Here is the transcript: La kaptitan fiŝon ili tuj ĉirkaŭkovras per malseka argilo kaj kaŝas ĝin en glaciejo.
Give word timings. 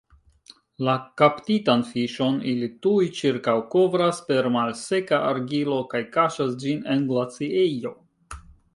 La 0.85 0.93
kaptitan 1.21 1.83
fiŝon 1.89 2.39
ili 2.53 2.71
tuj 2.87 3.11
ĉirkaŭkovras 3.21 4.25
per 4.31 4.51
malseka 4.59 5.23
argilo 5.29 5.81
kaj 5.95 6.05
kaŝas 6.19 6.61
ĝin 6.65 6.87
en 6.97 7.09
glaciejo. 7.13 7.97